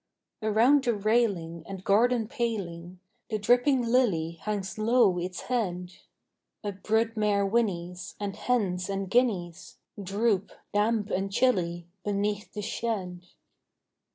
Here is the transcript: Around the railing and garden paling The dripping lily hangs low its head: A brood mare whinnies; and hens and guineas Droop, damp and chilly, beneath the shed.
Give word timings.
Around 0.41 0.85
the 0.85 0.95
railing 0.95 1.63
and 1.67 1.83
garden 1.83 2.27
paling 2.27 2.99
The 3.29 3.37
dripping 3.37 3.83
lily 3.83 4.31
hangs 4.41 4.79
low 4.79 5.19
its 5.19 5.41
head: 5.41 5.93
A 6.63 6.71
brood 6.71 7.15
mare 7.15 7.45
whinnies; 7.45 8.15
and 8.19 8.35
hens 8.35 8.89
and 8.89 9.11
guineas 9.11 9.77
Droop, 10.01 10.51
damp 10.73 11.11
and 11.11 11.31
chilly, 11.31 11.87
beneath 12.03 12.51
the 12.53 12.63
shed. 12.63 13.27